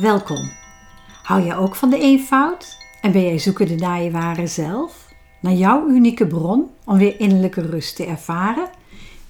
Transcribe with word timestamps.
Welkom. 0.00 0.50
Hou 1.22 1.44
jij 1.44 1.56
ook 1.56 1.76
van 1.76 1.90
de 1.90 1.98
eenvoud? 1.98 2.76
En 3.00 3.12
ben 3.12 3.22
jij 3.22 3.38
zoekende 3.38 3.74
naar 3.74 4.02
je 4.02 4.10
ware 4.10 4.46
zelf? 4.46 5.08
Naar 5.40 5.52
jouw 5.52 5.88
unieke 5.88 6.26
bron 6.26 6.70
om 6.84 6.98
weer 6.98 7.20
innerlijke 7.20 7.60
rust 7.60 7.96
te 7.96 8.06
ervaren? 8.06 8.68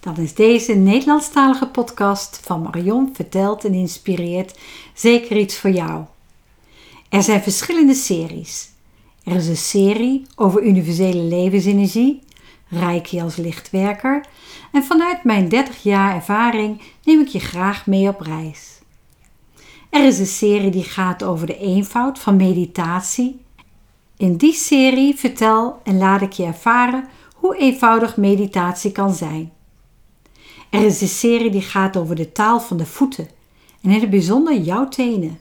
Dan 0.01 0.17
is 0.17 0.35
deze 0.35 0.73
Nederlandstalige 0.73 1.67
podcast 1.67 2.41
van 2.43 2.63
Marion 2.63 3.11
verteld 3.13 3.65
en 3.65 3.75
inspireert 3.75 4.59
zeker 4.95 5.37
iets 5.37 5.59
voor 5.59 5.71
jou. 5.71 6.05
Er 7.09 7.23
zijn 7.23 7.43
verschillende 7.43 7.95
series. 7.95 8.71
Er 9.25 9.37
is 9.37 9.49
een 9.49 9.57
serie 9.57 10.27
over 10.37 10.63
universele 10.63 11.23
levensenergie, 11.23 12.23
Reiki 12.69 13.21
als 13.21 13.37
lichtwerker, 13.37 14.25
en 14.73 14.85
vanuit 14.85 15.25
mijn 15.25 15.49
30 15.49 15.83
jaar 15.83 16.15
ervaring 16.15 16.83
neem 17.05 17.21
ik 17.21 17.29
je 17.29 17.41
graag 17.41 17.87
mee 17.87 18.09
op 18.09 18.21
reis. 18.21 18.80
Er 19.91 20.07
is 20.07 20.19
een 20.19 20.27
serie 20.27 20.71
die 20.71 20.85
gaat 20.85 21.23
over 21.23 21.47
de 21.47 21.59
eenvoud 21.59 22.19
van 22.19 22.37
meditatie. 22.37 23.41
In 24.17 24.37
die 24.37 24.53
serie 24.53 25.15
vertel 25.15 25.81
en 25.85 25.99
laat 25.99 26.21
ik 26.21 26.33
je 26.33 26.45
ervaren 26.45 27.09
hoe 27.35 27.57
eenvoudig 27.57 28.17
meditatie 28.17 28.93
kan 28.93 29.15
zijn. 29.15 29.53
Er 30.71 30.85
is 30.85 31.01
een 31.01 31.09
serie 31.09 31.51
die 31.51 31.63
gaat 31.63 31.97
over 31.97 32.17
de 32.17 32.33
taal 32.33 32.61
van 32.61 32.77
de 32.77 32.87
voeten 32.87 33.29
en 33.83 33.91
in 33.91 34.01
het 34.01 34.11
bijzonder 34.11 34.57
jouw 34.57 34.89
tenen. 34.89 35.39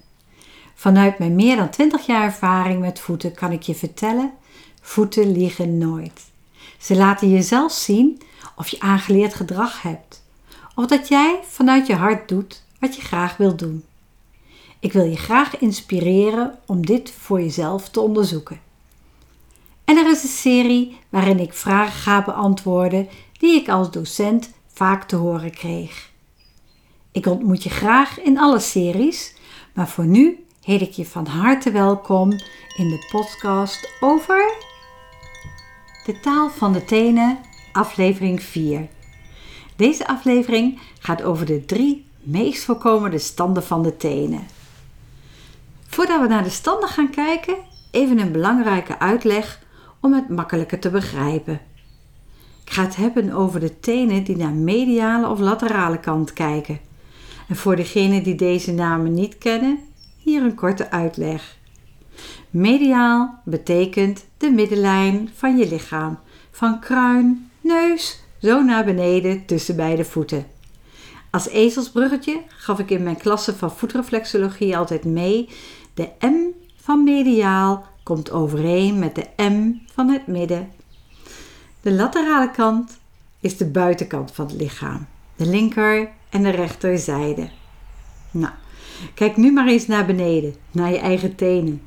Vanuit 0.75 1.19
mijn 1.19 1.35
meer 1.35 1.55
dan 1.55 1.69
20 1.69 2.05
jaar 2.05 2.23
ervaring 2.23 2.79
met 2.79 2.99
voeten 2.99 3.33
kan 3.33 3.51
ik 3.51 3.61
je 3.61 3.75
vertellen: 3.75 4.31
voeten 4.81 5.31
liegen 5.31 5.77
nooit. 5.77 6.21
Ze 6.79 6.95
laten 6.95 7.29
je 7.29 7.41
zelf 7.41 7.71
zien 7.71 8.21
of 8.55 8.67
je 8.67 8.79
aangeleerd 8.79 9.33
gedrag 9.33 9.81
hebt, 9.81 10.23
of 10.75 10.85
dat 10.85 11.07
jij 11.07 11.39
vanuit 11.47 11.87
je 11.87 11.95
hart 11.95 12.29
doet 12.29 12.63
wat 12.79 12.95
je 12.95 13.01
graag 13.01 13.37
wilt 13.37 13.59
doen. 13.59 13.83
Ik 14.79 14.93
wil 14.93 15.03
je 15.03 15.17
graag 15.17 15.57
inspireren 15.57 16.59
om 16.65 16.85
dit 16.85 17.11
voor 17.11 17.41
jezelf 17.41 17.89
te 17.89 17.99
onderzoeken. 17.99 18.59
En 19.85 19.97
er 19.97 20.09
is 20.09 20.23
een 20.23 20.29
serie 20.29 20.99
waarin 21.09 21.39
ik 21.39 21.53
vragen 21.53 21.93
ga 21.93 22.23
beantwoorden 22.23 23.07
die 23.39 23.61
ik 23.61 23.69
als 23.69 23.91
docent 23.91 24.51
vaak 24.73 25.03
te 25.03 25.15
horen 25.15 25.51
kreeg. 25.51 26.09
Ik 27.11 27.25
ontmoet 27.25 27.63
je 27.63 27.69
graag 27.69 28.19
in 28.19 28.37
alle 28.37 28.59
series, 28.59 29.35
maar 29.73 29.87
voor 29.87 30.05
nu 30.05 30.45
heet 30.61 30.81
ik 30.81 30.91
je 30.91 31.05
van 31.05 31.25
harte 31.25 31.71
welkom 31.71 32.31
in 32.77 32.89
de 32.89 33.07
podcast 33.11 33.89
over 33.99 34.53
de 36.05 36.19
taal 36.19 36.49
van 36.49 36.73
de 36.73 36.85
tenen, 36.85 37.39
aflevering 37.71 38.43
4. 38.43 38.87
Deze 39.75 40.07
aflevering 40.07 40.79
gaat 40.99 41.23
over 41.23 41.45
de 41.45 41.65
drie 41.65 42.05
meest 42.19 42.63
voorkomende 42.63 43.19
standen 43.19 43.63
van 43.63 43.83
de 43.83 43.97
tenen. 43.97 44.47
Voordat 45.89 46.21
we 46.21 46.27
naar 46.27 46.43
de 46.43 46.49
standen 46.49 46.89
gaan 46.89 47.09
kijken, 47.09 47.55
even 47.91 48.19
een 48.19 48.31
belangrijke 48.31 48.99
uitleg 48.99 49.59
om 49.99 50.13
het 50.13 50.29
makkelijker 50.29 50.79
te 50.79 50.89
begrijpen. 50.89 51.61
Ik 52.65 52.71
ga 52.71 52.83
het 52.83 52.95
hebben 52.95 53.31
over 53.31 53.59
de 53.59 53.79
tenen 53.79 54.23
die 54.23 54.37
naar 54.37 54.53
mediale 54.53 55.27
of 55.27 55.39
laterale 55.39 55.99
kant 55.99 56.33
kijken. 56.33 56.79
En 57.47 57.55
voor 57.55 57.75
degenen 57.75 58.23
die 58.23 58.35
deze 58.35 58.73
namen 58.73 59.13
niet 59.13 59.37
kennen, 59.37 59.79
hier 60.17 60.41
een 60.41 60.55
korte 60.55 60.91
uitleg. 60.91 61.57
Mediaal 62.49 63.41
betekent 63.45 64.25
de 64.37 64.49
middenlijn 64.49 65.29
van 65.35 65.57
je 65.57 65.67
lichaam, 65.67 66.19
van 66.51 66.79
kruin, 66.79 67.49
neus, 67.61 68.23
zo 68.41 68.63
naar 68.63 68.85
beneden 68.85 69.45
tussen 69.45 69.75
beide 69.75 70.05
voeten. 70.05 70.45
Als 71.31 71.47
ezelsbruggetje 71.47 72.41
gaf 72.47 72.79
ik 72.79 72.89
in 72.89 73.03
mijn 73.03 73.17
klasse 73.17 73.55
van 73.55 73.71
voetreflexologie 73.71 74.77
altijd 74.77 75.03
mee 75.03 75.49
de 75.93 76.09
M 76.19 76.35
van 76.75 77.03
mediaal 77.03 77.85
komt 78.03 78.31
overeen 78.31 78.99
met 78.99 79.15
de 79.15 79.43
M 79.43 79.73
van 79.93 80.09
het 80.09 80.27
midden. 80.27 80.71
De 81.81 81.91
laterale 81.91 82.51
kant 82.51 82.97
is 83.39 83.57
de 83.57 83.65
buitenkant 83.65 84.31
van 84.31 84.45
het 84.45 84.55
lichaam, 84.55 85.07
de 85.35 85.45
linker 85.45 86.09
en 86.29 86.43
de 86.43 86.49
rechterzijde. 86.49 87.49
Nou, 88.31 88.53
kijk 89.13 89.37
nu 89.37 89.51
maar 89.51 89.67
eens 89.67 89.87
naar 89.87 90.05
beneden, 90.05 90.55
naar 90.71 90.91
je 90.91 90.99
eigen 90.99 91.35
tenen. 91.35 91.81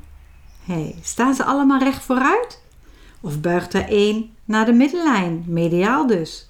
Hey, 0.65 0.95
staan 1.01 1.33
ze 1.33 1.43
allemaal 1.43 1.79
recht 1.79 2.03
vooruit? 2.03 2.61
Of 3.21 3.41
buigt 3.41 3.73
er 3.73 3.87
één 3.87 4.35
naar 4.45 4.65
de 4.65 4.73
middenlijn, 4.73 5.43
mediaal 5.47 6.07
dus? 6.07 6.49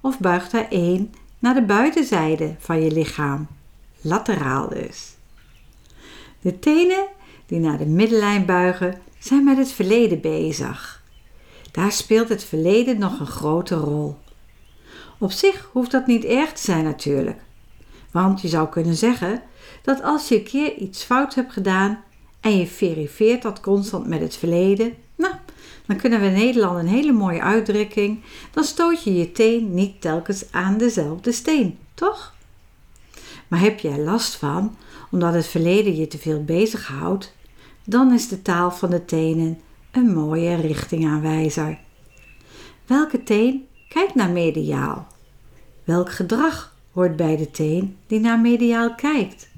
Of 0.00 0.18
buigt 0.18 0.52
er 0.52 0.66
één 0.68 1.14
naar 1.42 1.54
de 1.54 1.62
buitenzijde 1.62 2.54
van 2.58 2.82
je 2.82 2.90
lichaam, 2.90 3.46
lateraal 4.00 4.68
dus? 4.68 5.16
De 6.40 6.58
tenen 6.58 7.06
die 7.46 7.58
naar 7.58 7.78
de 7.78 7.86
middenlijn 7.86 8.46
buigen 8.46 9.00
zijn 9.18 9.44
met 9.44 9.56
het 9.56 9.72
verleden 9.72 10.20
bezig. 10.20 11.02
Daar 11.70 11.92
speelt 11.92 12.28
het 12.28 12.44
verleden 12.44 12.98
nog 12.98 13.20
een 13.20 13.26
grote 13.26 13.74
rol. 13.74 14.16
Op 15.18 15.32
zich 15.32 15.68
hoeft 15.72 15.90
dat 15.90 16.06
niet 16.06 16.24
erg 16.24 16.52
te 16.52 16.62
zijn 16.62 16.84
natuurlijk. 16.84 17.40
Want 18.10 18.40
je 18.40 18.48
zou 18.48 18.68
kunnen 18.68 18.96
zeggen 18.96 19.42
dat 19.82 20.02
als 20.02 20.28
je 20.28 20.36
een 20.36 20.44
keer 20.44 20.74
iets 20.74 21.04
fout 21.04 21.34
hebt 21.34 21.52
gedaan 21.52 22.04
en 22.40 22.58
je 22.58 22.66
verifieert 22.66 23.42
dat 23.42 23.60
constant 23.60 24.06
met 24.06 24.20
het 24.20 24.36
verleden, 24.36 24.94
dan 25.86 25.96
kunnen 25.96 26.20
we 26.20 26.26
in 26.26 26.32
Nederland 26.32 26.78
een 26.78 26.88
hele 26.88 27.12
mooie 27.12 27.42
uitdrukking, 27.42 28.22
dan 28.50 28.64
stoot 28.64 29.02
je 29.04 29.14
je 29.14 29.32
teen 29.32 29.74
niet 29.74 30.00
telkens 30.00 30.44
aan 30.50 30.78
dezelfde 30.78 31.32
steen, 31.32 31.78
toch? 31.94 32.34
Maar 33.48 33.60
heb 33.60 33.78
jij 33.78 33.98
last 33.98 34.34
van 34.34 34.76
omdat 35.10 35.34
het 35.34 35.46
verleden 35.46 35.96
je 35.96 36.06
te 36.06 36.18
veel 36.18 36.44
bezighoudt, 36.44 37.34
dan 37.84 38.12
is 38.12 38.28
de 38.28 38.42
taal 38.42 38.70
van 38.70 38.90
de 38.90 39.04
tenen 39.04 39.60
een 39.90 40.12
mooie 40.14 40.54
richtingaanwijzer. 40.54 41.78
Welke 42.86 43.22
teen 43.22 43.66
kijkt 43.88 44.14
naar 44.14 44.30
mediaal? 44.30 45.06
Welk 45.84 46.12
gedrag 46.12 46.76
hoort 46.92 47.16
bij 47.16 47.36
de 47.36 47.50
teen 47.50 47.96
die 48.06 48.20
naar 48.20 48.40
mediaal 48.40 48.94
kijkt? 48.94 49.48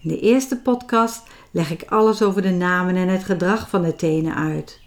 In 0.00 0.08
de 0.08 0.20
eerste 0.20 0.56
podcast 0.56 1.22
leg 1.50 1.70
ik 1.70 1.84
alles 1.88 2.22
over 2.22 2.42
de 2.42 2.50
namen 2.50 2.96
en 2.96 3.08
het 3.08 3.24
gedrag 3.24 3.68
van 3.68 3.82
de 3.82 3.96
tenen 3.96 4.34
uit. 4.34 4.79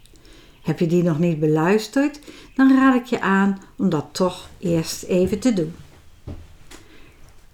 Heb 0.64 0.78
je 0.78 0.86
die 0.86 1.02
nog 1.02 1.18
niet 1.18 1.40
beluisterd, 1.40 2.20
dan 2.54 2.76
raad 2.76 2.94
ik 2.94 3.04
je 3.04 3.20
aan 3.20 3.60
om 3.76 3.88
dat 3.88 4.06
toch 4.12 4.48
eerst 4.58 5.02
even 5.02 5.38
te 5.38 5.52
doen. 5.52 5.74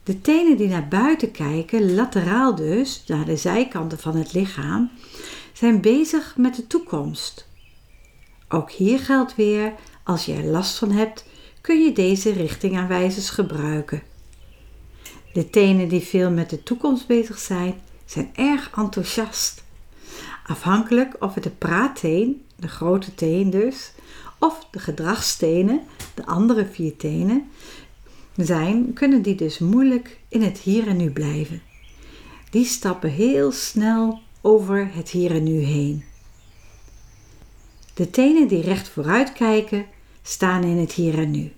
De 0.03 0.21
tenen 0.21 0.57
die 0.57 0.69
naar 0.69 0.89
buiten 0.89 1.31
kijken, 1.31 1.95
lateraal 1.95 2.55
dus, 2.55 3.05
naar 3.07 3.25
de 3.25 3.37
zijkanten 3.37 3.99
van 3.99 4.17
het 4.17 4.33
lichaam, 4.33 4.91
zijn 5.53 5.81
bezig 5.81 6.37
met 6.37 6.55
de 6.55 6.67
toekomst. 6.67 7.49
Ook 8.49 8.71
hier 8.71 8.99
geldt 8.99 9.35
weer, 9.35 9.73
als 10.05 10.25
je 10.25 10.35
er 10.35 10.45
last 10.45 10.79
van 10.79 10.91
hebt, 10.91 11.25
kun 11.61 11.83
je 11.83 11.93
deze 11.93 12.33
richtingaanwijzers 12.33 13.31
gebruiken. 13.31 14.03
De 15.33 15.51
tenen 15.51 15.89
die 15.89 16.01
veel 16.01 16.31
met 16.31 16.51
de 16.51 16.63
toekomst 16.63 17.07
bezig 17.07 17.39
zijn, 17.39 17.75
zijn 18.05 18.31
erg 18.35 18.71
enthousiast. 18.77 19.65
Afhankelijk 20.47 21.17
of 21.19 21.35
het 21.35 21.43
de 21.43 21.51
praatteen, 21.51 22.45
de 22.61 22.69
grote 22.69 23.15
teen 23.15 23.51
dus, 23.51 23.93
of 24.39 24.67
de 24.71 24.79
gedragstenen, 24.79 25.81
de 26.15 26.27
andere 26.27 26.67
vier 26.67 26.97
tenen, 26.97 27.49
zijn, 28.37 28.93
kunnen 28.93 29.23
die 29.23 29.35
dus 29.35 29.59
moeilijk 29.59 30.19
in 30.29 30.43
het 30.43 30.59
hier 30.59 30.89
en 30.89 30.97
nu 30.97 31.11
blijven. 31.11 31.63
Die 32.51 32.65
stappen 32.65 33.11
heel 33.11 33.53
snel 33.53 34.21
over 34.41 34.89
het 34.93 35.11
hier 35.11 35.31
en 35.31 35.43
nu 35.43 35.61
heen. 35.61 36.05
De 37.95 38.11
tenen 38.11 38.49
die 38.49 38.63
recht 38.63 38.89
vooruit 38.89 39.33
kijken, 39.33 39.87
staan 40.23 40.65
in 40.65 40.79
het 40.79 40.93
hier 40.93 41.19
en 41.19 41.31
nu. 41.31 41.53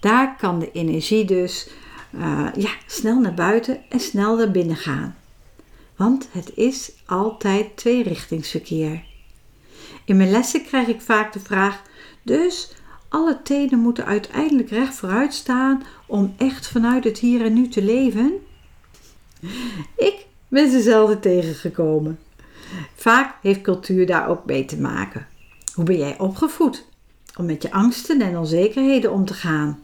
Daar 0.00 0.36
kan 0.36 0.58
de 0.58 0.72
energie 0.72 1.24
dus 1.24 1.68
uh, 2.14 2.48
ja, 2.56 2.70
snel 2.86 3.20
naar 3.20 3.34
buiten 3.34 3.80
en 3.88 4.00
snel 4.00 4.36
naar 4.36 4.50
binnen 4.50 4.76
gaan. 4.76 5.16
Want 5.96 6.28
het 6.30 6.50
is 6.54 6.92
altijd 7.06 7.76
tweerichtingsverkeer. 7.76 9.04
In 10.04 10.16
mijn 10.16 10.30
lessen 10.30 10.64
krijg 10.64 10.86
ik 10.86 11.00
vaak 11.00 11.32
de 11.32 11.40
vraag: 11.40 11.82
dus 12.22 12.72
alle 13.08 13.42
tenen 13.42 13.78
moeten 13.78 14.04
uiteindelijk 14.04 14.70
recht 14.70 14.94
vooruit 14.94 15.34
staan 15.34 15.82
om 16.06 16.34
echt 16.38 16.66
vanuit 16.66 17.04
het 17.04 17.18
hier 17.18 17.44
en 17.44 17.52
nu 17.52 17.68
te 17.68 17.82
leven? 17.82 18.32
Ik 19.96 20.26
ben 20.48 20.70
ze 20.70 20.80
zelden 20.80 21.20
tegengekomen. 21.20 22.18
Vaak 22.94 23.34
heeft 23.42 23.60
cultuur 23.60 24.06
daar 24.06 24.28
ook 24.28 24.44
mee 24.44 24.64
te 24.64 24.80
maken. 24.80 25.26
Hoe 25.74 25.84
ben 25.84 25.98
jij 25.98 26.18
opgevoed 26.18 26.86
om 27.36 27.46
met 27.46 27.62
je 27.62 27.72
angsten 27.72 28.20
en 28.20 28.38
onzekerheden 28.38 29.12
om 29.12 29.24
te 29.24 29.34
gaan? 29.34 29.82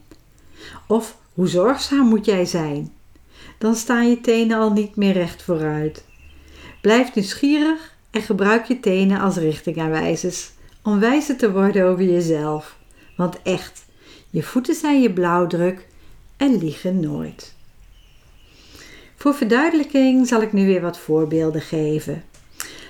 Of 0.86 1.16
hoe 1.34 1.48
zorgzaam 1.48 2.08
moet 2.08 2.24
jij 2.24 2.44
zijn? 2.44 2.92
Dan 3.58 3.74
staan 3.74 4.08
je 4.08 4.20
tenen 4.20 4.58
al 4.58 4.72
niet 4.72 4.96
meer 4.96 5.12
recht 5.12 5.42
vooruit. 5.42 6.04
Blijf 6.80 7.14
nieuwsgierig 7.14 7.94
en 8.10 8.22
gebruik 8.22 8.64
je 8.64 8.80
tenen 8.80 9.20
als 9.20 9.36
richtingaanwijzers 9.36 10.50
om 10.82 11.00
wijzer 11.00 11.36
te 11.36 11.52
worden 11.52 11.86
over 11.86 12.04
jezelf. 12.04 12.78
Want 13.16 13.42
echt, 13.42 13.84
je 14.30 14.42
voeten 14.42 14.74
zijn 14.74 15.02
je 15.02 15.12
blauwdruk 15.12 15.86
en 16.36 16.58
liegen 16.58 17.00
nooit. 17.00 17.54
Voor 19.16 19.34
verduidelijking 19.34 20.26
zal 20.26 20.42
ik 20.42 20.52
nu 20.52 20.66
weer 20.66 20.80
wat 20.80 20.98
voorbeelden 20.98 21.60
geven. 21.60 22.24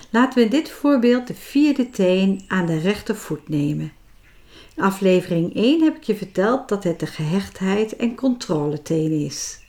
Laten 0.09 0.37
we 0.37 0.43
in 0.43 0.49
dit 0.49 0.69
voorbeeld 0.69 1.27
de 1.27 1.33
vierde 1.33 1.89
teen 1.89 2.41
aan 2.47 2.65
de 2.65 2.79
rechtervoet 2.79 3.49
nemen. 3.49 3.91
In 4.75 4.83
aflevering 4.83 5.55
1 5.55 5.83
heb 5.83 5.95
ik 5.95 6.03
je 6.03 6.15
verteld 6.15 6.69
dat 6.69 6.83
het 6.83 6.99
de 6.99 7.05
gehechtheid 7.05 7.95
en 7.95 8.15
controleteen 8.15 9.11
is. 9.11 9.59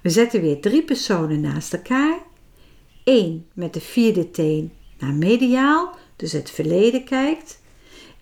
We 0.00 0.10
zetten 0.10 0.40
weer 0.40 0.60
drie 0.60 0.82
personen 0.82 1.40
naast 1.40 1.72
elkaar. 1.72 2.18
Eén 3.08 3.46
met 3.52 3.74
de 3.74 3.80
vierde 3.80 4.30
teen 4.30 4.72
naar 4.98 5.12
mediaal, 5.12 5.96
dus 6.16 6.32
het 6.32 6.50
verleden 6.50 7.04
kijkt. 7.04 7.60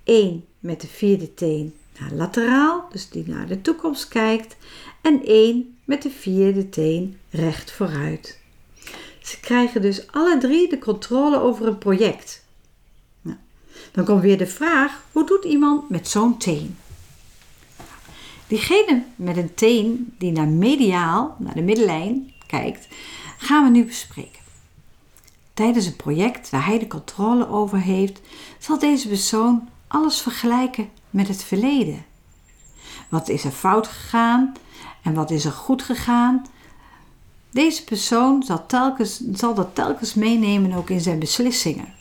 Eén 0.05 0.45
met 0.59 0.81
de 0.81 0.87
vierde 0.87 1.35
teen 1.35 1.75
naar 1.99 2.13
lateraal, 2.13 2.89
dus 2.93 3.09
die 3.09 3.25
naar 3.27 3.47
de 3.47 3.61
toekomst 3.61 4.09
kijkt. 4.09 4.57
En 5.03 5.25
één 5.25 5.79
met 5.85 6.03
de 6.03 6.11
vierde 6.11 6.69
teen 6.69 7.19
recht 7.31 7.73
vooruit. 7.73 8.41
Ze 9.23 9.41
krijgen 9.41 9.83
dus 9.83 10.13
alle 10.13 10.39
drie 10.39 10.69
de 10.69 10.79
controle 10.79 11.41
over 11.41 11.67
een 11.67 11.79
project. 11.79 12.45
Dan 13.93 14.05
komt 14.05 14.23
weer 14.23 14.39
de 14.39 14.47
vraag: 14.47 15.05
hoe 15.13 15.27
doet 15.27 15.45
iemand 15.45 15.89
met 15.89 16.09
zo'n 16.09 16.39
teen? 16.39 16.77
Diegene 18.47 19.05
met 19.17 19.37
een 19.37 19.55
teen 19.55 20.15
die 20.19 20.33
naar 20.33 20.49
mediaal, 20.49 21.37
naar 21.39 21.55
de 21.55 21.63
middenlijn 21.63 22.33
kijkt, 22.47 22.89
gaan 23.39 23.65
we 23.65 23.71
nu 23.71 23.85
bespreken. 23.85 24.36
Tijdens 25.57 25.87
een 25.87 25.97
project 25.97 26.51
waar 26.51 26.67
hij 26.67 26.79
de 26.79 26.87
controle 26.87 27.49
over 27.49 27.79
heeft, 27.81 28.21
zal 28.59 28.79
deze 28.79 29.09
persoon 29.09 29.69
alles 29.87 30.21
vergelijken 30.21 30.89
met 31.11 31.29
het 31.29 31.45
verleden. 31.45 32.05
Wat 33.09 33.29
is 33.29 33.45
er 33.45 33.51
fout 33.51 33.87
gegaan 33.87 34.53
en 35.03 35.15
wat 35.15 35.31
is 35.31 35.45
er 35.45 35.53
goed 35.53 35.83
gegaan? 35.83 36.47
Deze 37.51 37.85
persoon 37.85 38.43
zal, 38.43 38.67
telkens, 38.67 39.21
zal 39.33 39.55
dat 39.55 39.75
telkens 39.75 40.15
meenemen 40.15 40.73
ook 40.73 40.91
in 40.91 41.01
zijn 41.01 41.19
beslissingen. 41.19 41.95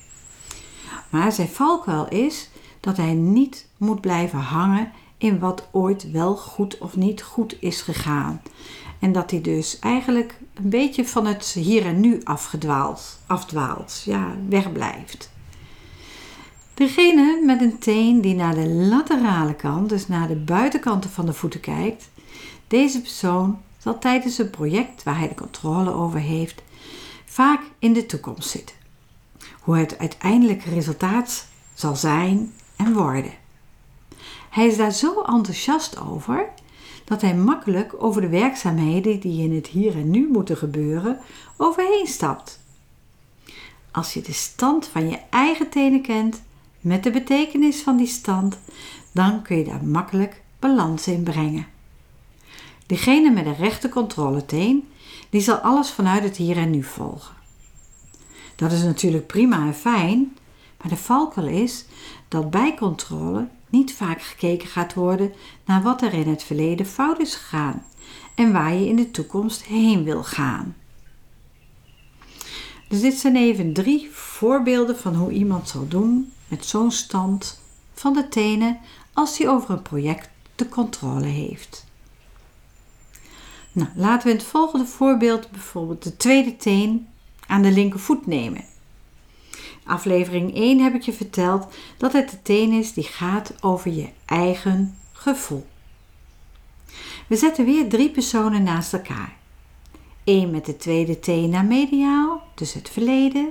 Maar 1.10 1.32
zijn 1.32 1.48
valkuil 1.48 2.08
is 2.08 2.50
dat 2.80 2.98
hij 2.98 3.14
niet 3.14 3.68
moet 3.78 4.02
blijven 4.02 4.40
hangen 4.40 4.92
in 5.18 5.40
wat 5.40 5.68
ooit 5.72 6.12
wel 6.12 6.36
goed 6.36 6.78
of 6.78 6.96
niet 6.96 7.22
goed 7.22 7.56
is 7.60 7.82
gegaan. 7.82 8.42
En 9.00 9.12
dat 9.12 9.32
hij 9.32 9.42
dus 9.42 9.80
eigenlijk 9.80 10.40
een 10.54 10.70
beetje 10.70 11.06
van 11.06 11.26
het 11.26 11.46
hier 11.46 11.86
en 11.86 12.00
nu 12.00 12.22
afgedwaald, 12.24 13.20
afdwaalt, 13.28 14.02
ja, 14.06 14.36
wegblijft. 14.50 15.34
Degene 16.74 17.42
met 17.46 17.62
een 17.62 17.80
teen 17.80 18.22
die 18.22 18.36
naar 18.36 18.56
de 18.56 18.68
laterale 18.68 19.54
kant, 19.54 19.90
dus 19.90 20.08
naar 20.08 20.28
de 20.28 20.36
buitenkanten 20.36 21.10
van 21.10 21.26
de 21.26 21.34
voeten 21.34 21.60
kijkt, 21.60 22.10
deze 22.68 23.02
persoon 23.02 23.62
zal 23.78 24.00
tijdens 24.00 24.38
een 24.38 24.50
project 24.50 25.04
waar 25.04 25.18
hij 25.18 25.28
de 25.28 25.36
controle 25.36 25.94
over 25.94 26.20
heeft, 26.20 26.64
vaak 27.26 27.62
in 27.80 27.94
de 27.94 28.06
toekomst 28.06 28.50
zitten. 28.50 28.76
Hoe 29.62 29.78
het 29.78 29.98
uiteindelijke 29.98 30.70
resultaat 30.70 31.48
zal 31.74 31.96
zijn 31.96 32.54
en 32.76 32.94
worden. 32.94 33.34
Hij 34.50 34.68
is 34.68 34.78
daar 34.78 34.92
zo 34.92 35.22
enthousiast 35.22 36.00
over 36.00 36.50
dat 37.06 37.22
hij 37.22 37.36
makkelijk 37.36 38.04
over 38.04 38.22
de 38.22 38.30
werkzaamheden 38.30 39.20
die 39.20 39.44
in 39.44 39.56
het 39.56 39.68
hier 39.68 39.96
en 39.96 40.10
nu 40.10 40.28
moeten 40.32 40.58
gebeuren 40.58 41.20
overheen 41.58 42.08
stapt. 42.08 42.60
Als 43.92 44.14
je 44.14 44.22
de 44.22 44.34
stand 44.34 44.88
van 44.88 45.10
je 45.10 45.20
eigen 45.30 45.70
tenen 45.70 46.02
kent 46.02 46.42
met 46.80 47.04
de 47.04 47.12
betekenis 47.12 47.82
van 47.82 47.98
die 47.98 48.08
stand, 48.08 48.58
dan 49.12 49.42
kun 49.42 49.58
je 49.58 49.64
daar 49.64 49.84
makkelijk 49.84 50.42
balans 50.60 51.08
in 51.08 51.24
brengen. 51.24 51.68
Degene 52.86 53.32
met 53.32 53.44
de 53.44 53.54
rechte 53.54 53.90
controleteen, 53.90 54.88
die 55.30 55.42
zal 55.42 55.56
alles 55.56 55.92
vanuit 55.92 56.24
het 56.24 56.38
hier 56.38 56.58
en 56.58 56.70
nu 56.70 56.84
volgen. 56.84 57.36
Dat 58.56 58.72
is 58.72 58.84
natuurlijk 58.84 59.28
prima 59.28 59.66
en 59.66 59.74
fijn, 59.74 60.38
maar 60.82 60.90
de 60.90 60.98
valkuil 60.98 61.48
is 61.48 61.86
dat 62.28 62.50
bij 62.50 62.76
controle 62.76 63.48
niet 63.76 63.94
vaak 63.94 64.22
gekeken 64.22 64.68
gaat 64.68 64.94
worden 64.94 65.34
naar 65.66 65.82
wat 65.82 66.02
er 66.02 66.14
in 66.14 66.28
het 66.28 66.44
verleden 66.44 66.86
fout 66.86 67.20
is 67.20 67.36
gegaan 67.36 67.86
en 68.36 68.52
waar 68.52 68.74
je 68.74 68.88
in 68.88 68.96
de 68.96 69.12
toekomst 69.12 69.64
heen 69.64 70.04
wil 70.04 70.24
gaan. 70.24 70.76
Dus 72.88 73.02
dit 73.02 73.14
zijn 73.14 73.36
even 73.36 73.74
drie 73.74 74.10
voorbeelden 74.12 74.98
van 74.98 75.16
hoe 75.16 75.32
iemand 75.32 75.70
zal 75.70 75.88
doen 75.88 76.32
met 76.48 76.66
zo'n 76.66 76.92
stand 76.92 77.62
van 77.94 78.14
de 78.14 78.28
tenen 78.28 78.80
als 79.14 79.38
hij 79.38 79.50
over 79.50 79.70
een 79.70 79.82
project 79.82 80.30
de 80.56 80.70
controle 80.70 81.26
heeft. 81.26 81.86
Nou, 83.72 83.90
laten 83.96 84.28
we 84.28 84.34
in 84.34 84.40
het 84.40 84.48
volgende 84.48 84.86
voorbeeld 84.86 85.52
bijvoorbeeld 85.52 86.04
de 86.04 86.18
tweede 86.18 86.58
teen 86.58 87.08
aan 87.48 87.62
de 87.62 87.72
linkervoet 87.72 88.26
nemen. 88.26 88.64
Aflevering 89.86 90.56
1 90.56 90.84
heb 90.84 90.94
ik 90.94 91.02
je 91.02 91.14
verteld 91.14 91.68
dat 91.98 92.14
het 92.14 92.30
de 92.30 92.42
teen 92.42 92.72
is 92.72 92.94
die 92.94 93.04
gaat 93.04 93.54
over 93.62 93.92
je 93.92 94.10
eigen 94.26 94.98
gevoel. 95.12 95.66
We 97.28 97.36
zetten 97.36 97.66
weer 97.66 97.90
drie 97.90 98.10
personen 98.10 98.64
naast 98.64 98.94
elkaar. 98.94 99.36
Eén 100.24 100.52
met 100.52 100.66
de 100.66 100.78
tweede 100.78 101.20
teen 101.20 101.50
naar 101.50 101.66
mediaal, 101.66 102.42
dus 102.56 102.74
het 102.74 102.90
verleden. 102.90 103.50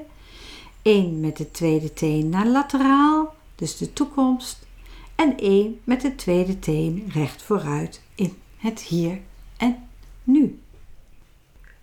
Eén 0.82 1.20
met 1.20 1.36
de 1.36 1.50
tweede 1.50 1.92
teen 1.92 2.28
naar 2.28 2.46
lateraal, 2.46 3.34
dus 3.54 3.76
de 3.76 3.92
toekomst. 3.92 4.66
En 5.14 5.38
één 5.38 5.80
met 5.84 6.00
de 6.00 6.14
tweede 6.14 6.58
teen 6.58 7.10
recht 7.12 7.42
vooruit 7.42 8.02
in 8.14 8.36
het 8.56 8.80
hier 8.80 9.20
en 9.56 9.88
nu. 10.24 10.58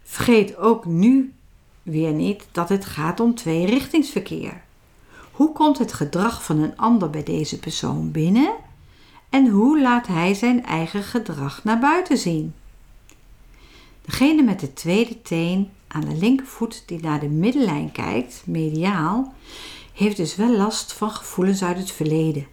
Vergeet 0.04 0.58
ook 0.58 0.86
nu 0.86 1.34
weer 1.84 2.14
niet 2.14 2.48
dat 2.52 2.70
het 2.70 2.86
gaat 2.86 3.20
om 3.20 3.36
tweerichtingsverkeer. 3.36 4.62
Hoe 5.32 5.52
komt 5.52 5.78
het 5.78 5.94
gedrag 5.94 6.44
van 6.44 6.60
een 6.60 6.78
ander 6.78 7.10
bij 7.10 7.24
deze 7.24 7.60
persoon 7.60 8.12
binnen 8.12 8.54
en 9.30 9.48
hoe 9.48 9.82
laat 9.82 10.08
hij 10.08 10.34
zijn 10.34 10.66
eigen 10.66 11.04
gedrag 11.04 11.64
naar 11.64 11.80
buiten 11.80 12.18
zien? 12.18 12.54
Degene 14.02 14.42
met 14.42 14.60
de 14.60 14.74
tweede 14.74 15.22
teen 15.22 15.70
aan 15.88 16.02
de 16.02 16.16
linkervoet 16.16 16.84
die 16.86 17.00
naar 17.02 17.20
de 17.20 17.30
middenlijn 17.30 17.92
kijkt, 17.92 18.44
mediaal, 18.46 19.34
heeft 19.94 20.18
dus 20.18 20.36
wel 20.36 20.56
last 20.56 20.94
van 20.94 21.12
gevoelens 21.12 21.64
uit 21.64 21.78
het 21.78 21.92
verleden. 21.92 22.48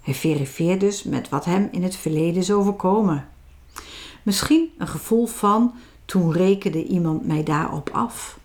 Hij 0.00 0.14
verifieert 0.14 0.80
dus 0.80 1.02
met 1.02 1.28
wat 1.28 1.44
hem 1.44 1.68
in 1.70 1.82
het 1.82 1.96
verleden 1.96 2.40
is 2.40 2.52
overkomen. 2.52 3.28
Misschien 4.22 4.70
een 4.78 4.88
gevoel 4.88 5.26
van 5.26 5.74
toen 6.10 6.32
rekende 6.32 6.86
iemand 6.86 7.26
mij 7.26 7.42
daarop 7.42 7.90
af. 7.92 8.38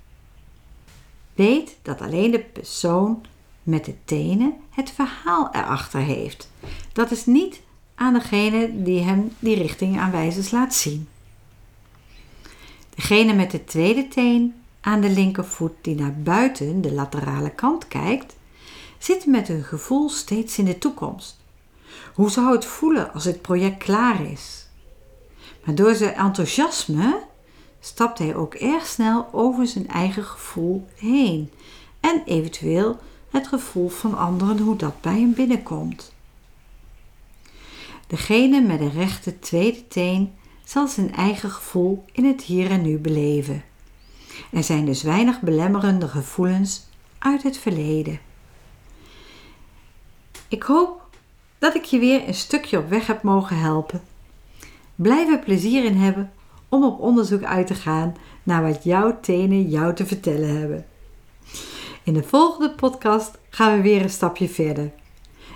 Weet 1.33 1.77
dat 1.81 2.01
alleen 2.01 2.31
de 2.31 2.39
persoon 2.39 3.25
met 3.63 3.85
de 3.85 3.95
tenen 4.05 4.53
het 4.69 4.91
verhaal 4.91 5.49
erachter 5.51 5.99
heeft. 5.99 6.49
Dat 6.93 7.11
is 7.11 7.25
niet 7.25 7.61
aan 7.95 8.13
degene 8.13 8.83
die 8.83 9.01
hem 9.01 9.31
die 9.39 9.55
richting 9.55 9.99
aanwijzers 9.99 10.51
laat 10.51 10.73
zien. 10.73 11.07
Degene 12.95 13.33
met 13.33 13.51
de 13.51 13.63
tweede 13.63 14.07
teen 14.07 14.53
aan 14.81 15.01
de 15.01 15.09
linkervoet 15.09 15.73
die 15.81 15.95
naar 15.95 16.13
buiten 16.13 16.81
de 16.81 16.93
laterale 16.93 17.51
kant 17.51 17.87
kijkt, 17.87 18.35
zit 18.97 19.25
met 19.25 19.47
hun 19.47 19.63
gevoel 19.63 20.09
steeds 20.09 20.57
in 20.57 20.65
de 20.65 20.77
toekomst. 20.77 21.37
Hoe 22.13 22.29
zou 22.29 22.51
het 22.51 22.65
voelen 22.65 23.13
als 23.13 23.25
het 23.25 23.41
project 23.41 23.83
klaar 23.83 24.25
is? 24.31 24.67
Maar 25.63 25.75
door 25.75 25.95
zijn 25.95 26.13
enthousiasme 26.13 27.33
stapt 27.85 28.19
hij 28.19 28.35
ook 28.35 28.53
erg 28.53 28.85
snel 28.85 29.29
over 29.31 29.67
zijn 29.67 29.87
eigen 29.87 30.23
gevoel 30.23 30.87
heen 30.95 31.51
en 31.99 32.21
eventueel 32.25 32.99
het 33.29 33.47
gevoel 33.47 33.89
van 33.89 34.17
anderen 34.17 34.59
hoe 34.59 34.75
dat 34.75 35.01
bij 35.01 35.19
hem 35.19 35.33
binnenkomt. 35.33 36.13
Degene 38.07 38.61
met 38.61 38.79
de 38.79 38.89
rechte 38.89 39.39
tweede 39.39 39.87
teen 39.87 40.33
zal 40.63 40.87
zijn 40.87 41.15
eigen 41.15 41.49
gevoel 41.49 42.05
in 42.11 42.25
het 42.25 42.41
hier 42.41 42.71
en 42.71 42.81
nu 42.81 42.97
beleven. 42.97 43.63
Er 44.51 44.63
zijn 44.63 44.85
dus 44.85 45.03
weinig 45.03 45.41
belemmerende 45.41 46.07
gevoelens 46.07 46.85
uit 47.19 47.43
het 47.43 47.57
verleden. 47.57 48.19
Ik 50.47 50.63
hoop 50.63 51.09
dat 51.57 51.75
ik 51.75 51.83
je 51.83 51.99
weer 51.99 52.27
een 52.27 52.33
stukje 52.33 52.77
op 52.77 52.89
weg 52.89 53.07
heb 53.07 53.23
mogen 53.23 53.59
helpen. 53.59 54.01
Blijf 54.95 55.29
er 55.29 55.39
plezier 55.39 55.83
in 55.83 55.97
hebben 55.97 56.31
om 56.69 56.83
op 56.83 56.99
onderzoek 56.99 57.43
uit 57.43 57.67
te 57.67 57.75
gaan 57.75 58.15
naar 58.43 58.61
wat 58.61 58.83
jouw 58.83 59.19
tenen 59.19 59.69
jou 59.69 59.93
te 59.93 60.05
vertellen 60.05 60.57
hebben. 60.59 60.85
In 62.03 62.13
de 62.13 62.23
volgende 62.23 62.71
podcast 62.71 63.37
gaan 63.49 63.75
we 63.75 63.81
weer 63.81 64.01
een 64.01 64.09
stapje 64.09 64.49
verder. 64.49 64.91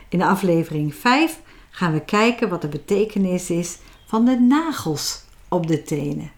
In 0.09 0.21
aflevering 0.21 0.95
5 0.95 1.41
gaan 1.69 1.93
we 1.93 1.99
kijken 1.99 2.49
wat 2.49 2.61
de 2.61 2.67
betekenis 2.67 3.49
is 3.49 3.77
van 4.05 4.25
de 4.25 4.39
nagels 4.39 5.23
op 5.47 5.67
de 5.67 5.83
tenen. 5.83 6.31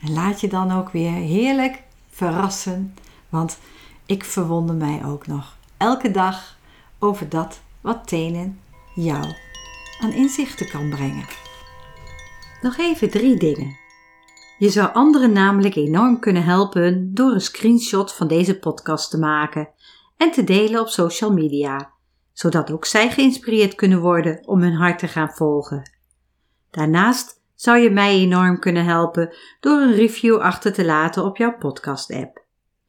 En 0.00 0.12
laat 0.12 0.40
je 0.40 0.48
dan 0.48 0.72
ook 0.72 0.90
weer 0.90 1.10
heerlijk 1.10 1.82
verrassen, 2.10 2.94
want 3.28 3.58
ik 4.06 4.24
verwonder 4.24 4.74
mij 4.74 5.04
ook 5.04 5.26
nog 5.26 5.56
elke 5.76 6.10
dag 6.10 6.58
over 6.98 7.28
dat 7.28 7.60
wat 7.80 8.06
tenen 8.06 8.60
jou 8.94 9.24
aan 10.00 10.12
inzichten 10.12 10.68
kan 10.68 10.88
brengen. 10.88 11.26
Nog 12.60 12.78
even 12.78 13.10
drie 13.10 13.36
dingen. 13.36 13.85
Je 14.58 14.68
zou 14.68 14.92
anderen 14.92 15.32
namelijk 15.32 15.74
enorm 15.74 16.20
kunnen 16.20 16.44
helpen 16.44 17.14
door 17.14 17.32
een 17.32 17.40
screenshot 17.40 18.14
van 18.14 18.28
deze 18.28 18.58
podcast 18.58 19.10
te 19.10 19.18
maken 19.18 19.68
en 20.16 20.30
te 20.30 20.44
delen 20.44 20.80
op 20.80 20.88
social 20.88 21.32
media, 21.32 21.92
zodat 22.32 22.70
ook 22.70 22.84
zij 22.84 23.10
geïnspireerd 23.10 23.74
kunnen 23.74 24.00
worden 24.00 24.46
om 24.46 24.60
hun 24.60 24.74
hart 24.74 24.98
te 24.98 25.08
gaan 25.08 25.30
volgen. 25.30 25.90
Daarnaast 26.70 27.40
zou 27.54 27.78
je 27.78 27.90
mij 27.90 28.14
enorm 28.14 28.58
kunnen 28.58 28.84
helpen 28.84 29.36
door 29.60 29.80
een 29.80 29.94
review 29.94 30.36
achter 30.36 30.72
te 30.72 30.84
laten 30.84 31.24
op 31.24 31.36
jouw 31.36 31.56
podcast-app. 31.58 32.44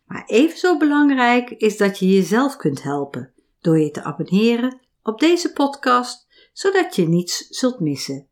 Maar 0.06 0.24
even 0.26 0.58
zo 0.58 0.78
belangrijk 0.78 1.50
is 1.50 1.78
dat 1.78 2.00
je 2.00 2.08
jezelf 2.08 2.56
kunt 2.56 2.84
helpen 2.84 3.34
door 3.62 3.80
je 3.80 3.92
te 3.92 4.04
abonneren 4.04 4.82
op 5.04 5.20
deze 5.20 5.54
podcast, 5.54 6.28
zodat 6.54 6.96
je 6.96 7.08
niets 7.08 7.48
zult 7.50 7.80
missen. 7.80 8.28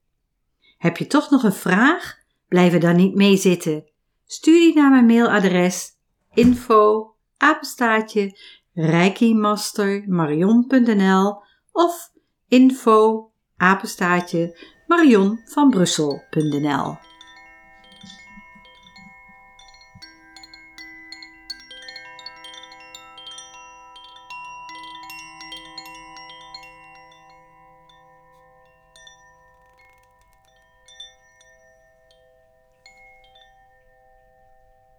Heb 0.77 0.97
je 0.97 1.07
toch 1.07 1.29
nog 1.29 1.43
een 1.43 1.53
vraag? 1.53 2.23
Blijf 2.47 2.73
er 2.73 2.79
dan 2.79 2.95
niet 2.95 3.15
mee 3.15 3.37
zitten. 3.37 3.83
Stuur 4.25 4.59
die 4.59 4.75
naar 4.75 4.89
mijn 4.89 5.05
mailadres 5.05 5.97
info 6.33 7.13
apenstaatje 7.37 8.37
reikimastermarion.nl 8.73 11.41
of 11.71 12.11
info 12.47 13.31
apenstaatje 13.57 14.57
marionvanbrussel.nl 14.87 16.97